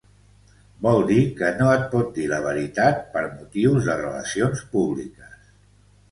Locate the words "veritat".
2.45-3.03